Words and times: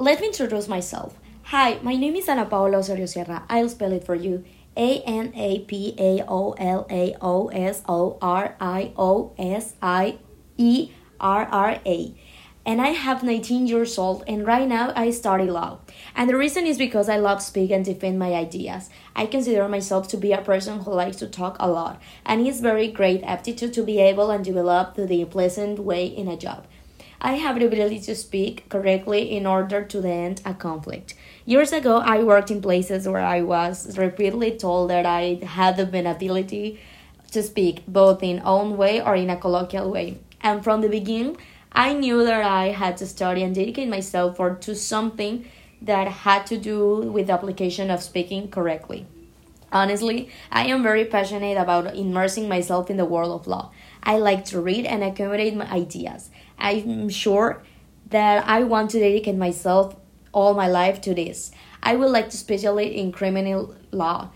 Let 0.00 0.20
me 0.20 0.28
introduce 0.28 0.68
myself. 0.68 1.18
Hi, 1.46 1.80
my 1.82 1.96
name 1.96 2.14
is 2.14 2.28
Ana 2.28 2.44
Paola 2.44 2.78
Osorio 2.78 3.06
Sierra. 3.06 3.42
I'll 3.48 3.68
spell 3.68 3.90
it 3.92 4.04
for 4.04 4.14
you. 4.14 4.44
A 4.76 5.00
N 5.00 5.32
A 5.34 5.58
P 5.64 5.96
A 5.98 6.22
O 6.28 6.52
L 6.52 6.86
A 6.88 7.16
O 7.20 7.48
S 7.48 7.82
O 7.88 8.16
R 8.22 8.54
I 8.60 8.92
O 8.96 9.34
S 9.36 9.74
I 9.82 10.18
E 10.56 10.92
R 11.18 11.48
R 11.50 11.80
A. 11.84 12.14
And 12.64 12.80
I 12.80 12.90
have 12.90 13.24
19 13.24 13.66
years 13.66 13.98
old 13.98 14.22
and 14.28 14.46
right 14.46 14.68
now 14.68 14.92
I 14.94 15.10
study 15.10 15.50
law. 15.50 15.80
And 16.14 16.30
the 16.30 16.36
reason 16.36 16.64
is 16.64 16.78
because 16.78 17.08
I 17.08 17.16
love 17.16 17.42
speak 17.42 17.72
and 17.72 17.84
defend 17.84 18.20
my 18.20 18.34
ideas. 18.34 18.90
I 19.16 19.26
consider 19.26 19.66
myself 19.68 20.06
to 20.08 20.16
be 20.16 20.30
a 20.30 20.42
person 20.42 20.82
who 20.82 20.92
likes 20.92 21.16
to 21.16 21.26
talk 21.26 21.56
a 21.58 21.68
lot 21.68 22.00
and 22.24 22.46
it's 22.46 22.60
very 22.60 22.86
great 22.86 23.24
aptitude 23.24 23.72
to 23.72 23.82
be 23.82 23.98
able 23.98 24.30
and 24.30 24.44
develop 24.44 24.94
the 24.94 25.24
pleasant 25.24 25.80
way 25.80 26.06
in 26.06 26.28
a 26.28 26.36
job. 26.36 26.68
I 27.20 27.34
have 27.34 27.58
the 27.58 27.66
ability 27.66 28.00
to 28.00 28.14
speak 28.14 28.68
correctly 28.68 29.36
in 29.36 29.44
order 29.44 29.82
to 29.84 30.04
end 30.04 30.40
a 30.44 30.54
conflict. 30.54 31.14
Years 31.44 31.72
ago, 31.72 31.96
I 31.98 32.22
worked 32.22 32.50
in 32.50 32.62
places 32.62 33.08
where 33.08 33.24
I 33.24 33.42
was 33.42 33.98
repeatedly 33.98 34.56
told 34.56 34.90
that 34.90 35.04
I 35.04 35.40
had 35.42 35.76
the 35.76 36.10
ability 36.10 36.80
to 37.32 37.42
speak 37.42 37.82
both 37.88 38.22
in 38.22 38.40
own 38.44 38.76
way 38.76 39.02
or 39.02 39.16
in 39.16 39.30
a 39.30 39.36
colloquial 39.36 39.90
way. 39.90 40.18
And 40.40 40.62
from 40.62 40.80
the 40.80 40.88
beginning, 40.88 41.36
I 41.72 41.92
knew 41.92 42.24
that 42.24 42.44
I 42.44 42.68
had 42.68 42.96
to 42.98 43.06
study 43.06 43.42
and 43.42 43.54
dedicate 43.54 43.88
myself 43.88 44.36
for 44.36 44.54
to 44.54 44.76
something 44.76 45.44
that 45.82 46.08
had 46.08 46.46
to 46.46 46.56
do 46.56 47.10
with 47.12 47.26
the 47.26 47.32
application 47.32 47.90
of 47.90 48.02
speaking 48.02 48.48
correctly. 48.48 49.06
Honestly, 49.70 50.30
I 50.50 50.66
am 50.68 50.82
very 50.82 51.04
passionate 51.04 51.58
about 51.58 51.94
immersing 51.94 52.48
myself 52.48 52.88
in 52.90 52.96
the 52.96 53.04
world 53.04 53.38
of 53.38 53.46
law. 53.46 53.70
I 54.08 54.16
like 54.16 54.46
to 54.46 54.60
read 54.62 54.86
and 54.86 55.04
accumulate 55.04 55.54
my 55.54 55.70
ideas. 55.70 56.30
I'm 56.58 57.10
sure 57.10 57.62
that 58.08 58.48
I 58.48 58.64
want 58.64 58.90
to 58.92 58.98
dedicate 58.98 59.36
myself 59.36 59.96
all 60.32 60.54
my 60.54 60.66
life 60.66 61.02
to 61.02 61.14
this. 61.14 61.52
I 61.82 61.94
would 61.94 62.10
like 62.10 62.30
to 62.30 62.38
specialize 62.38 62.90
in 62.90 63.12
criminal 63.12 63.74
law. 63.92 64.30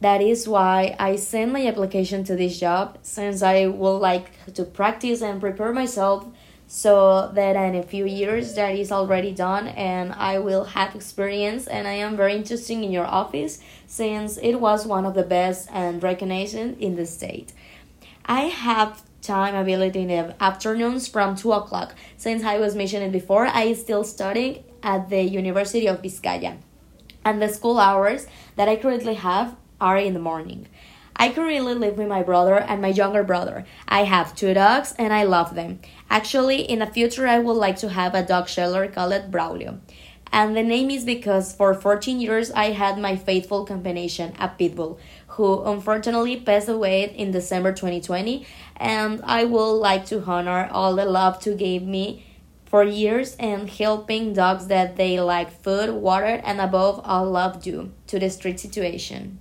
That 0.00 0.20
is 0.20 0.48
why 0.48 0.96
I 0.98 1.14
sent 1.14 1.52
my 1.52 1.64
application 1.68 2.24
to 2.24 2.34
this 2.34 2.58
job 2.58 2.98
since 3.02 3.42
I 3.42 3.66
would 3.66 3.98
like 3.98 4.52
to 4.54 4.64
practice 4.64 5.22
and 5.22 5.40
prepare 5.40 5.72
myself 5.72 6.26
so 6.66 7.30
that 7.32 7.54
in 7.54 7.76
a 7.76 7.84
few 7.84 8.04
years 8.04 8.56
that 8.56 8.74
is 8.74 8.90
already 8.90 9.30
done 9.30 9.68
and 9.68 10.12
I 10.14 10.40
will 10.40 10.64
have 10.64 10.96
experience 10.96 11.68
and 11.68 11.86
I 11.86 11.92
am 11.92 12.16
very 12.16 12.34
interested 12.34 12.72
in 12.72 12.90
your 12.90 13.06
office 13.06 13.60
since 13.86 14.36
it 14.38 14.56
was 14.56 14.84
one 14.84 15.06
of 15.06 15.14
the 15.14 15.22
best 15.22 15.68
and 15.70 16.02
recognized 16.02 16.56
in 16.56 16.96
the 16.96 17.06
state. 17.06 17.52
I 18.24 18.42
have 18.42 19.02
time 19.22 19.54
availability 19.54 20.02
in 20.02 20.08
the 20.08 20.42
afternoons 20.42 21.08
from 21.08 21.36
2 21.36 21.52
o'clock. 21.52 21.94
Since 22.16 22.44
I 22.44 22.58
was 22.58 22.74
mentioned 22.74 23.12
before, 23.12 23.46
I 23.46 23.72
still 23.72 24.04
studying 24.04 24.64
at 24.82 25.08
the 25.08 25.22
University 25.22 25.86
of 25.86 26.02
Vizcaya. 26.02 26.58
And 27.24 27.40
the 27.40 27.48
school 27.48 27.78
hours 27.78 28.26
that 28.56 28.68
I 28.68 28.76
currently 28.76 29.14
have 29.14 29.56
are 29.80 29.96
in 29.96 30.14
the 30.14 30.20
morning. 30.20 30.66
I 31.14 31.28
currently 31.28 31.74
live 31.74 31.98
with 31.98 32.08
my 32.08 32.22
brother 32.22 32.58
and 32.58 32.82
my 32.82 32.88
younger 32.88 33.22
brother. 33.22 33.64
I 33.86 34.04
have 34.04 34.34
two 34.34 34.54
dogs 34.54 34.94
and 34.98 35.12
I 35.12 35.22
love 35.22 35.54
them. 35.54 35.80
Actually, 36.10 36.62
in 36.62 36.80
the 36.80 36.86
future, 36.86 37.28
I 37.28 37.38
would 37.38 37.52
like 37.52 37.76
to 37.78 37.90
have 37.90 38.14
a 38.14 38.24
dog 38.24 38.48
shelter 38.48 38.88
called 38.88 39.30
Braulio. 39.30 39.78
And 40.32 40.56
the 40.56 40.62
name 40.62 40.90
is 40.90 41.04
because 41.04 41.54
for 41.54 41.74
14 41.74 42.18
years 42.18 42.50
I 42.52 42.70
had 42.70 42.98
my 42.98 43.16
faithful 43.16 43.66
companion, 43.66 44.32
a 44.38 44.48
pitbull, 44.48 44.98
who 45.28 45.62
unfortunately 45.62 46.40
passed 46.40 46.70
away 46.70 47.04
in 47.14 47.32
December 47.32 47.72
2020. 47.72 48.46
And 48.76 49.20
I 49.24 49.44
would 49.44 49.72
like 49.74 50.06
to 50.06 50.24
honor 50.24 50.70
all 50.72 50.96
the 50.96 51.04
love 51.04 51.38
to 51.40 51.54
gave 51.54 51.82
me 51.82 52.24
for 52.64 52.82
years 52.82 53.36
and 53.36 53.68
helping 53.68 54.32
dogs 54.32 54.68
that 54.68 54.96
they 54.96 55.20
like 55.20 55.62
food, 55.62 55.90
water, 55.90 56.40
and 56.42 56.58
above 56.58 57.02
all 57.04 57.30
love 57.30 57.62
do 57.62 57.92
to 58.06 58.18
the 58.18 58.30
street 58.30 58.58
situation. 58.58 59.38